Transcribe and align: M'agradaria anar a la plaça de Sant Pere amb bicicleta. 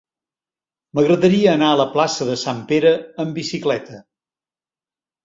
M'agradaria 0.99 1.51
anar 1.57 1.67
a 1.73 1.75
la 1.81 1.85
plaça 1.97 2.27
de 2.29 2.37
Sant 2.45 2.63
Pere 2.71 2.95
amb 3.25 3.39
bicicleta. 3.41 4.01